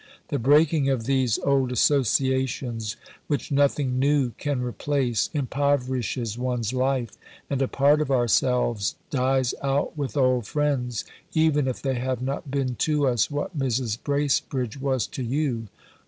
The 0.29 0.39
breaking 0.39 0.89
of 0.89 1.05
these 1.05 1.37
old 1.43 1.71
associations 1.71 2.95
which 3.27 3.51
nothing 3.51 3.99
new 3.99 4.31
can 4.39 4.59
replace 4.63 5.29
impoverishes 5.31 6.39
one's 6.39 6.73
life, 6.73 7.11
and 7.51 7.61
a 7.61 7.67
part 7.67 8.01
of 8.01 8.09
ourselves 8.09 8.95
dies 9.11 9.53
out 9.61 9.95
with 9.95 10.17
old 10.17 10.47
friends 10.47 11.05
even 11.35 11.67
if 11.67 11.83
they 11.83 11.99
have 11.99 12.19
not 12.23 12.49
been 12.49 12.73
to 12.77 13.05
us 13.05 13.29
what 13.29 13.55
Mrs. 13.55 13.95
Bracebridge 14.03 14.75
was 14.81 15.05
to 15.05 15.21
you. 15.21 15.67